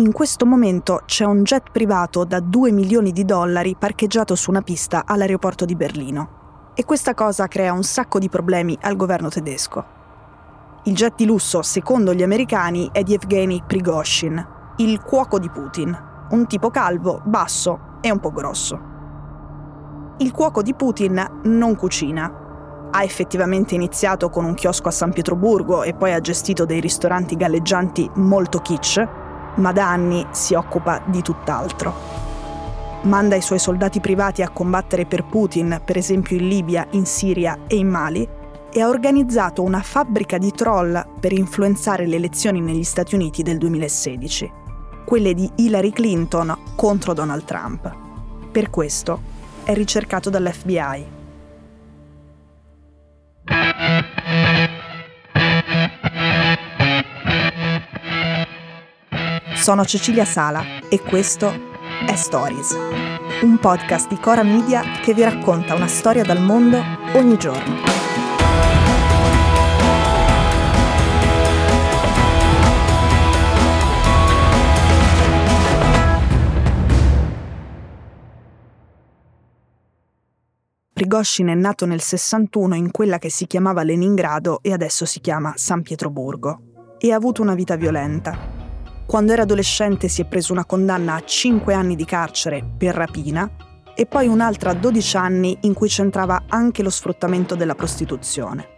In 0.00 0.12
questo 0.12 0.46
momento 0.46 1.02
c'è 1.04 1.26
un 1.26 1.42
jet 1.42 1.70
privato 1.70 2.24
da 2.24 2.40
2 2.40 2.72
milioni 2.72 3.12
di 3.12 3.26
dollari 3.26 3.76
parcheggiato 3.78 4.34
su 4.34 4.48
una 4.48 4.62
pista 4.62 5.02
all'aeroporto 5.04 5.66
di 5.66 5.76
Berlino. 5.76 6.72
E 6.74 6.86
questa 6.86 7.12
cosa 7.12 7.48
crea 7.48 7.74
un 7.74 7.82
sacco 7.82 8.18
di 8.18 8.30
problemi 8.30 8.78
al 8.80 8.96
governo 8.96 9.28
tedesco. 9.28 9.84
Il 10.84 10.94
jet 10.94 11.16
di 11.16 11.26
lusso, 11.26 11.60
secondo 11.60 12.14
gli 12.14 12.22
americani, 12.22 12.88
è 12.90 13.02
di 13.02 13.12
Evgeny 13.12 13.62
Prigozhin, 13.66 14.46
il 14.76 15.02
cuoco 15.02 15.38
di 15.38 15.50
Putin, 15.50 15.94
un 16.30 16.46
tipo 16.46 16.70
calvo, 16.70 17.20
basso 17.22 17.98
e 18.00 18.10
un 18.10 18.20
po' 18.20 18.32
grosso. 18.32 18.80
Il 20.16 20.32
cuoco 20.32 20.62
di 20.62 20.72
Putin 20.72 21.40
non 21.42 21.76
cucina. 21.76 22.88
Ha 22.90 23.02
effettivamente 23.02 23.74
iniziato 23.74 24.30
con 24.30 24.46
un 24.46 24.54
chiosco 24.54 24.88
a 24.88 24.92
San 24.92 25.12
Pietroburgo 25.12 25.82
e 25.82 25.92
poi 25.92 26.14
ha 26.14 26.20
gestito 26.20 26.64
dei 26.64 26.80
ristoranti 26.80 27.36
galleggianti 27.36 28.10
molto 28.14 28.60
kitsch, 28.60 29.19
ma 29.56 29.72
da 29.72 29.88
anni 29.88 30.26
si 30.30 30.54
occupa 30.54 31.02
di 31.06 31.22
tutt'altro. 31.22 31.94
Manda 33.02 33.34
i 33.34 33.40
suoi 33.40 33.58
soldati 33.58 34.00
privati 34.00 34.42
a 34.42 34.50
combattere 34.50 35.06
per 35.06 35.24
Putin, 35.24 35.80
per 35.84 35.96
esempio 35.96 36.36
in 36.36 36.48
Libia, 36.48 36.86
in 36.90 37.06
Siria 37.06 37.60
e 37.66 37.76
in 37.76 37.88
Mali, 37.88 38.28
e 38.72 38.80
ha 38.80 38.88
organizzato 38.88 39.62
una 39.62 39.80
fabbrica 39.80 40.38
di 40.38 40.52
troll 40.52 41.02
per 41.18 41.32
influenzare 41.32 42.06
le 42.06 42.16
elezioni 42.16 42.60
negli 42.60 42.84
Stati 42.84 43.14
Uniti 43.14 43.42
del 43.42 43.58
2016, 43.58 44.52
quelle 45.04 45.34
di 45.34 45.50
Hillary 45.56 45.90
Clinton 45.90 46.56
contro 46.76 47.14
Donald 47.14 47.44
Trump. 47.44 47.92
Per 48.52 48.70
questo 48.70 49.20
è 49.64 49.74
ricercato 49.74 50.30
dall'FBI. 50.30 51.19
Sono 59.60 59.84
Cecilia 59.84 60.24
Sala 60.24 60.64
e 60.88 61.02
questo 61.02 61.52
è 62.06 62.16
Stories, 62.16 62.74
un 63.42 63.58
podcast 63.60 64.08
di 64.08 64.18
Cora 64.18 64.42
Media 64.42 64.80
che 65.02 65.12
vi 65.12 65.22
racconta 65.22 65.74
una 65.74 65.86
storia 65.86 66.24
dal 66.24 66.40
mondo 66.40 66.82
ogni 67.12 67.36
giorno. 67.36 67.76
Prigoshin 80.94 81.48
è 81.48 81.54
nato 81.54 81.84
nel 81.84 82.00
61 82.00 82.74
in 82.76 82.90
quella 82.90 83.18
che 83.18 83.28
si 83.28 83.46
chiamava 83.46 83.82
Leningrado 83.82 84.60
e 84.62 84.72
adesso 84.72 85.04
si 85.04 85.20
chiama 85.20 85.52
San 85.56 85.82
Pietroburgo 85.82 86.96
e 86.98 87.12
ha 87.12 87.16
avuto 87.16 87.42
una 87.42 87.54
vita 87.54 87.76
violenta 87.76 88.59
quando 89.10 89.32
era 89.32 89.42
adolescente 89.42 90.06
si 90.06 90.22
è 90.22 90.24
preso 90.24 90.52
una 90.52 90.64
condanna 90.64 91.16
a 91.16 91.24
5 91.24 91.74
anni 91.74 91.96
di 91.96 92.04
carcere 92.04 92.64
per 92.78 92.94
rapina 92.94 93.50
e 93.92 94.06
poi 94.06 94.28
un'altra 94.28 94.70
a 94.70 94.74
12 94.74 95.16
anni 95.16 95.58
in 95.62 95.74
cui 95.74 95.88
c'entrava 95.88 96.44
anche 96.46 96.84
lo 96.84 96.90
sfruttamento 96.90 97.56
della 97.56 97.74
prostituzione. 97.74 98.68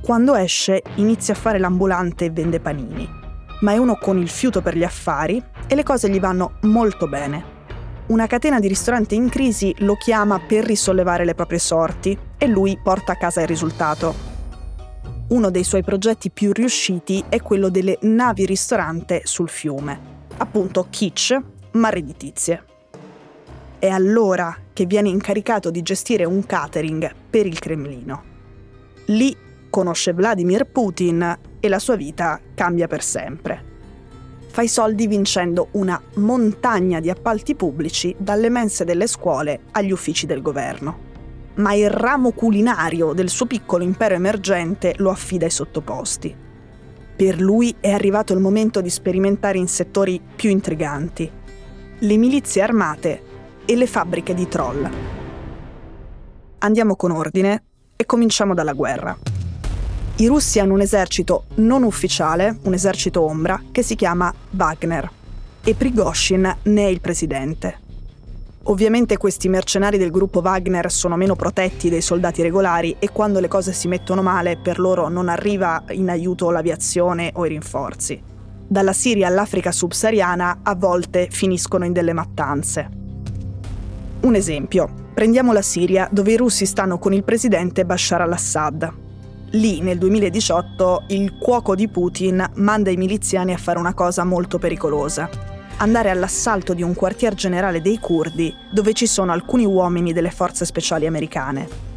Quando 0.00 0.34
esce 0.36 0.82
inizia 0.94 1.34
a 1.34 1.36
fare 1.36 1.58
l'ambulante 1.58 2.24
e 2.24 2.30
vende 2.30 2.60
panini, 2.60 3.06
ma 3.60 3.72
è 3.72 3.76
uno 3.76 3.96
con 3.96 4.16
il 4.16 4.30
fiuto 4.30 4.62
per 4.62 4.74
gli 4.74 4.84
affari 4.84 5.44
e 5.66 5.74
le 5.74 5.82
cose 5.82 6.08
gli 6.08 6.18
vanno 6.18 6.54
molto 6.62 7.06
bene. 7.06 7.44
Una 8.06 8.26
catena 8.26 8.58
di 8.58 8.68
ristoranti 8.68 9.16
in 9.16 9.28
crisi 9.28 9.74
lo 9.80 9.96
chiama 9.96 10.40
per 10.40 10.64
risollevare 10.64 11.26
le 11.26 11.34
proprie 11.34 11.58
sorti 11.58 12.18
e 12.38 12.46
lui 12.46 12.78
porta 12.82 13.12
a 13.12 13.16
casa 13.16 13.42
il 13.42 13.48
risultato, 13.48 14.31
uno 15.28 15.50
dei 15.50 15.64
suoi 15.64 15.82
progetti 15.82 16.30
più 16.30 16.52
riusciti 16.52 17.24
è 17.28 17.40
quello 17.40 17.70
delle 17.70 17.98
navi 18.02 18.44
ristorante 18.44 19.22
sul 19.24 19.48
fiume, 19.48 19.98
appunto 20.36 20.86
kitsch 20.90 21.40
ma 21.72 21.88
redditizie. 21.88 22.64
È 23.78 23.88
allora 23.88 24.56
che 24.72 24.84
viene 24.84 25.08
incaricato 25.08 25.70
di 25.70 25.82
gestire 25.82 26.24
un 26.24 26.44
catering 26.44 27.10
per 27.30 27.46
il 27.46 27.58
Cremlino. 27.58 28.22
Lì 29.06 29.34
conosce 29.70 30.12
Vladimir 30.12 30.66
Putin 30.66 31.38
e 31.58 31.68
la 31.68 31.78
sua 31.78 31.96
vita 31.96 32.38
cambia 32.54 32.86
per 32.86 33.02
sempre. 33.02 33.70
Fa 34.48 34.60
i 34.60 34.68
soldi 34.68 35.06
vincendo 35.06 35.68
una 35.72 36.00
montagna 36.16 37.00
di 37.00 37.08
appalti 37.08 37.54
pubblici 37.54 38.14
dalle 38.18 38.50
mense 38.50 38.84
delle 38.84 39.06
scuole 39.06 39.60
agli 39.72 39.92
uffici 39.92 40.26
del 40.26 40.42
governo 40.42 41.10
ma 41.54 41.74
il 41.74 41.90
ramo 41.90 42.32
culinario 42.32 43.12
del 43.12 43.28
suo 43.28 43.46
piccolo 43.46 43.84
impero 43.84 44.14
emergente 44.14 44.94
lo 44.98 45.10
affida 45.10 45.44
ai 45.44 45.50
sottoposti. 45.50 46.34
Per 47.14 47.40
lui 47.40 47.74
è 47.78 47.90
arrivato 47.90 48.32
il 48.32 48.40
momento 48.40 48.80
di 48.80 48.90
sperimentare 48.90 49.58
in 49.58 49.68
settori 49.68 50.20
più 50.34 50.50
intriganti, 50.50 51.30
le 51.98 52.16
milizie 52.16 52.62
armate 52.62 53.22
e 53.64 53.76
le 53.76 53.86
fabbriche 53.86 54.34
di 54.34 54.48
troll. 54.48 54.90
Andiamo 56.58 56.96
con 56.96 57.10
ordine 57.10 57.64
e 57.96 58.06
cominciamo 58.06 58.54
dalla 58.54 58.72
guerra. 58.72 59.16
I 60.16 60.26
russi 60.26 60.58
hanno 60.58 60.74
un 60.74 60.80
esercito 60.80 61.44
non 61.56 61.82
ufficiale, 61.82 62.58
un 62.62 62.74
esercito 62.74 63.22
ombra, 63.22 63.60
che 63.70 63.82
si 63.82 63.94
chiama 63.94 64.32
Wagner, 64.50 65.10
e 65.64 65.74
Prigozhin 65.74 66.56
ne 66.62 66.84
è 66.84 66.88
il 66.88 67.00
presidente. 67.00 67.81
Ovviamente 68.66 69.16
questi 69.16 69.48
mercenari 69.48 69.98
del 69.98 70.12
gruppo 70.12 70.38
Wagner 70.38 70.88
sono 70.92 71.16
meno 71.16 71.34
protetti 71.34 71.88
dei 71.88 72.00
soldati 72.00 72.42
regolari 72.42 72.94
e 73.00 73.10
quando 73.10 73.40
le 73.40 73.48
cose 73.48 73.72
si 73.72 73.88
mettono 73.88 74.22
male 74.22 74.56
per 74.56 74.78
loro 74.78 75.08
non 75.08 75.28
arriva 75.28 75.82
in 75.90 76.08
aiuto 76.08 76.48
l'aviazione 76.50 77.32
o 77.34 77.44
i 77.44 77.48
rinforzi. 77.48 78.22
Dalla 78.68 78.92
Siria 78.92 79.26
all'Africa 79.26 79.72
subsahariana 79.72 80.60
a 80.62 80.76
volte 80.76 81.26
finiscono 81.28 81.84
in 81.84 81.92
delle 81.92 82.12
mattanze. 82.12 82.88
Un 84.20 84.34
esempio, 84.36 84.88
prendiamo 85.12 85.52
la 85.52 85.62
Siria 85.62 86.08
dove 86.12 86.32
i 86.32 86.36
russi 86.36 86.64
stanno 86.64 86.98
con 86.98 87.12
il 87.12 87.24
presidente 87.24 87.84
Bashar 87.84 88.20
al-Assad. 88.20 88.92
Lì 89.50 89.80
nel 89.80 89.98
2018 89.98 91.06
il 91.08 91.36
cuoco 91.36 91.74
di 91.74 91.88
Putin 91.88 92.48
manda 92.54 92.90
i 92.90 92.96
miliziani 92.96 93.52
a 93.52 93.58
fare 93.58 93.80
una 93.80 93.92
cosa 93.92 94.22
molto 94.22 94.58
pericolosa 94.58 95.51
andare 95.82 96.10
all'assalto 96.10 96.74
di 96.74 96.82
un 96.82 96.94
quartier 96.94 97.34
generale 97.34 97.82
dei 97.82 97.98
curdi 97.98 98.54
dove 98.70 98.92
ci 98.92 99.06
sono 99.06 99.32
alcuni 99.32 99.64
uomini 99.64 100.12
delle 100.12 100.30
forze 100.30 100.64
speciali 100.64 101.06
americane. 101.06 101.90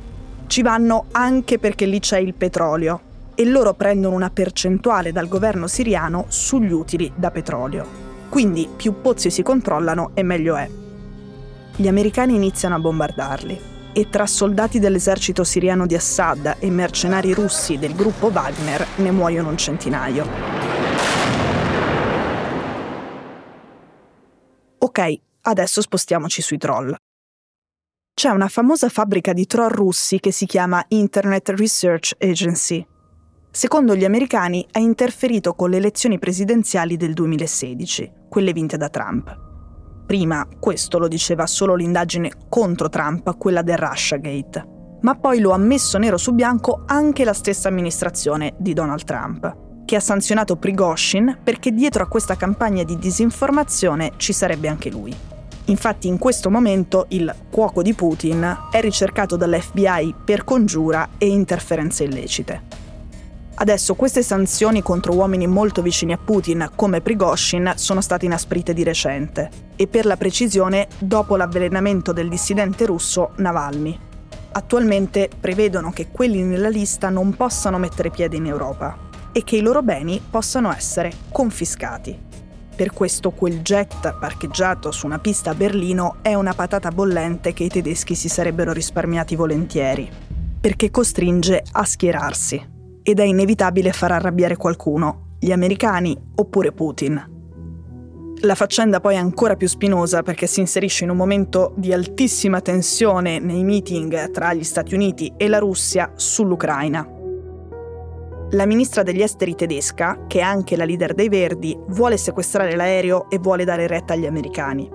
Ci 0.47 0.63
vanno 0.63 1.05
anche 1.11 1.59
perché 1.59 1.85
lì 1.85 1.99
c'è 1.99 2.17
il 2.17 2.33
petrolio 2.33 3.01
e 3.35 3.45
loro 3.45 3.75
prendono 3.75 4.15
una 4.15 4.31
percentuale 4.31 5.11
dal 5.11 5.27
governo 5.27 5.67
siriano 5.67 6.25
sugli 6.29 6.71
utili 6.71 7.11
da 7.15 7.29
petrolio. 7.29 8.03
Quindi 8.27 8.67
più 8.75 9.01
pozzi 9.01 9.29
si 9.29 9.43
controllano 9.43 10.11
e 10.15 10.23
meglio 10.23 10.55
è. 10.55 10.67
Gli 11.75 11.87
americani 11.87 12.33
iniziano 12.33 12.75
a 12.75 12.79
bombardarli 12.79 13.61
e 13.93 14.09
tra 14.09 14.25
soldati 14.25 14.79
dell'esercito 14.79 15.43
siriano 15.43 15.85
di 15.85 15.93
Assad 15.93 16.55
e 16.57 16.69
mercenari 16.71 17.33
russi 17.33 17.77
del 17.77 17.93
gruppo 17.93 18.31
Wagner 18.33 18.85
ne 18.95 19.11
muoiono 19.11 19.49
un 19.49 19.57
centinaio. 19.57 20.74
Ok, 24.97 25.19
adesso 25.41 25.81
spostiamoci 25.81 26.41
sui 26.41 26.57
troll. 26.57 26.95
C'è 28.13 28.29
una 28.29 28.47
famosa 28.47 28.87
fabbrica 28.87 29.33
di 29.33 29.45
troll 29.45 29.67
russi 29.67 30.21
che 30.21 30.31
si 30.31 30.45
chiama 30.45 30.85
Internet 30.87 31.49
Research 31.49 32.15
Agency. 32.17 32.87
Secondo 33.51 33.93
gli 33.93 34.05
americani 34.05 34.65
ha 34.71 34.79
interferito 34.79 35.53
con 35.53 35.69
le 35.69 35.77
elezioni 35.77 36.17
presidenziali 36.17 36.95
del 36.95 37.11
2016, 37.11 38.11
quelle 38.29 38.53
vinte 38.53 38.77
da 38.77 38.87
Trump. 38.87 39.37
Prima 40.05 40.47
questo 40.61 40.97
lo 40.97 41.09
diceva 41.09 41.45
solo 41.45 41.75
l'indagine 41.75 42.31
contro 42.47 42.87
Trump, 42.87 43.37
quella 43.37 43.63
del 43.63 43.77
Russiagate, 43.77 44.97
ma 45.01 45.15
poi 45.15 45.39
lo 45.41 45.51
ha 45.51 45.57
messo 45.57 45.97
nero 45.97 46.15
su 46.15 46.31
bianco 46.31 46.83
anche 46.85 47.25
la 47.25 47.33
stessa 47.33 47.67
amministrazione 47.67 48.55
di 48.59 48.71
Donald 48.71 49.03
Trump 49.03 49.63
che 49.85 49.95
ha 49.95 49.99
sanzionato 49.99 50.55
Prigozhin 50.57 51.37
perché 51.41 51.71
dietro 51.71 52.03
a 52.03 52.07
questa 52.07 52.35
campagna 52.35 52.83
di 52.83 52.97
disinformazione 52.97 54.13
ci 54.17 54.33
sarebbe 54.33 54.67
anche 54.67 54.89
lui. 54.89 55.15
Infatti 55.65 56.07
in 56.07 56.17
questo 56.17 56.51
momento 56.51 57.05
il 57.09 57.33
cuoco 57.49 57.81
di 57.81 57.93
Putin 57.93 58.67
è 58.69 58.81
ricercato 58.81 59.35
dall'FBI 59.35 60.15
per 60.23 60.43
congiura 60.43 61.09
e 61.17 61.27
interferenze 61.27 62.03
illecite. 62.03 62.83
Adesso 63.57 63.95
queste 63.95 64.21
sanzioni 64.21 64.83
contro 64.83 65.13
uomini 65.13 65.47
molto 65.47 65.81
vicini 65.81 66.11
a 66.11 66.19
Putin 66.23 66.69
come 66.75 66.99
Prigozhin 66.99 67.73
sono 67.77 68.01
state 68.01 68.25
inasprite 68.25 68.73
di 68.73 68.83
recente 68.83 69.49
e 69.75 69.87
per 69.87 70.05
la 70.05 70.17
precisione 70.17 70.87
dopo 70.99 71.37
l'avvelenamento 71.37 72.11
del 72.11 72.27
dissidente 72.27 72.85
russo 72.85 73.31
Navalny. 73.37 73.97
Attualmente 74.51 75.29
prevedono 75.39 75.91
che 75.91 76.09
quelli 76.11 76.43
nella 76.43 76.69
lista 76.69 77.09
non 77.09 77.33
possano 77.35 77.77
mettere 77.77 78.09
piede 78.09 78.35
in 78.35 78.45
Europa 78.45 79.04
e 79.37 79.43
che 79.43 79.57
i 79.57 79.61
loro 79.61 79.81
beni 79.81 80.21
possano 80.29 80.73
essere 80.73 81.11
confiscati. 81.29 82.17
Per 82.73 82.93
questo 82.93 83.31
quel 83.31 83.59
jet 83.59 84.17
parcheggiato 84.17 84.91
su 84.91 85.05
una 85.05 85.19
pista 85.19 85.49
a 85.49 85.55
Berlino 85.55 86.19
è 86.21 86.35
una 86.35 86.53
patata 86.53 86.89
bollente 86.89 87.51
che 87.51 87.65
i 87.65 87.69
tedeschi 87.69 88.15
si 88.15 88.29
sarebbero 88.29 88.71
risparmiati 88.71 89.35
volentieri, 89.35 90.09
perché 90.61 90.89
costringe 90.89 91.61
a 91.69 91.83
schierarsi 91.83 92.65
ed 93.03 93.19
è 93.19 93.23
inevitabile 93.23 93.91
far 93.91 94.13
arrabbiare 94.13 94.55
qualcuno, 94.55 95.35
gli 95.37 95.51
americani 95.51 96.17
oppure 96.35 96.71
Putin. 96.71 97.33
La 98.39 98.55
faccenda 98.55 99.01
poi 99.01 99.15
è 99.15 99.17
ancora 99.17 99.57
più 99.57 99.67
spinosa 99.67 100.23
perché 100.23 100.47
si 100.47 100.61
inserisce 100.61 101.03
in 101.03 101.09
un 101.09 101.17
momento 101.17 101.73
di 101.75 101.91
altissima 101.91 102.61
tensione 102.61 103.39
nei 103.39 103.65
meeting 103.65 104.31
tra 104.31 104.53
gli 104.53 104.63
Stati 104.63 104.95
Uniti 104.95 105.33
e 105.35 105.49
la 105.49 105.59
Russia 105.59 106.13
sull'Ucraina. 106.15 107.14
La 108.51 108.67
ministra 108.67 109.01
degli 109.01 109.23
esteri 109.23 109.55
tedesca, 109.55 110.25
che 110.27 110.39
è 110.39 110.43
anche 110.43 110.75
la 110.77 110.85
leader 110.85 111.15
dei 111.15 111.29
Verdi, 111.29 111.77
vuole 111.87 112.15
sequestrare 112.15 112.75
l'aereo 112.75 113.27
e 113.29 113.39
vuole 113.39 113.65
dare 113.65 113.87
retta 113.87 114.13
agli 114.13 114.27
americani. 114.27 114.87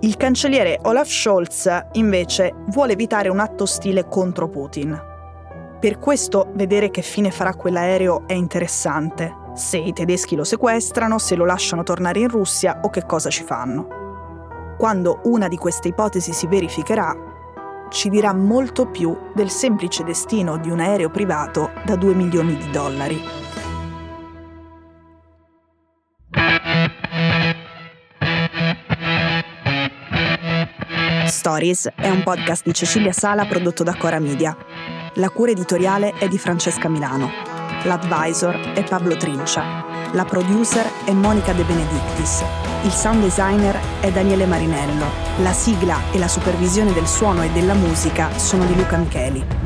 Il 0.00 0.16
cancelliere 0.16 0.78
Olaf 0.82 1.08
Scholz, 1.08 1.68
invece, 1.92 2.54
vuole 2.68 2.94
evitare 2.94 3.28
un 3.28 3.40
atto 3.40 3.64
ostile 3.64 4.08
contro 4.08 4.48
Putin. 4.48 4.98
Per 5.78 5.98
questo 5.98 6.50
vedere 6.54 6.90
che 6.90 7.02
fine 7.02 7.30
farà 7.30 7.54
quell'aereo 7.54 8.26
è 8.26 8.32
interessante, 8.32 9.34
se 9.54 9.76
i 9.76 9.92
tedeschi 9.92 10.34
lo 10.34 10.44
sequestrano, 10.44 11.18
se 11.18 11.36
lo 11.36 11.44
lasciano 11.44 11.82
tornare 11.82 12.20
in 12.20 12.28
Russia 12.28 12.80
o 12.82 12.88
che 12.88 13.04
cosa 13.04 13.28
ci 13.28 13.44
fanno. 13.44 14.74
Quando 14.78 15.20
una 15.24 15.48
di 15.48 15.56
queste 15.56 15.88
ipotesi 15.88 16.32
si 16.32 16.46
verificherà, 16.46 17.14
ci 17.90 18.08
dirà 18.08 18.32
molto 18.32 18.86
più 18.86 19.16
del 19.34 19.50
semplice 19.50 20.04
destino 20.04 20.58
di 20.58 20.70
un 20.70 20.80
aereo 20.80 21.10
privato 21.10 21.70
da 21.84 21.96
2 21.96 22.14
milioni 22.14 22.56
di 22.56 22.70
dollari. 22.70 23.20
Stories 31.26 31.90
è 31.94 32.08
un 32.08 32.22
podcast 32.22 32.64
di 32.64 32.72
Cecilia 32.72 33.12
Sala 33.12 33.44
prodotto 33.44 33.82
da 33.82 33.94
Cora 33.94 34.18
Media. 34.18 34.56
La 35.14 35.30
cura 35.30 35.50
editoriale 35.50 36.14
è 36.18 36.28
di 36.28 36.38
Francesca 36.38 36.88
Milano 36.88 37.54
l'advisor 37.84 38.54
è 38.72 38.82
Pablo 38.84 39.16
Trincia, 39.16 39.84
la 40.12 40.24
producer 40.24 40.86
è 41.04 41.12
Monica 41.12 41.52
De 41.52 41.64
Benedictis, 41.64 42.42
il 42.84 42.92
sound 42.92 43.22
designer 43.22 43.78
è 44.00 44.12
Daniele 44.12 44.44
Marinello, 44.44 45.06
la 45.38 45.52
sigla 45.52 45.98
e 46.12 46.18
la 46.18 46.28
supervisione 46.28 46.92
del 46.92 47.06
suono 47.06 47.42
e 47.42 47.50
della 47.50 47.72
musica 47.72 48.38
sono 48.38 48.66
di 48.66 48.76
Luca 48.76 48.98
Micheli. 48.98 49.63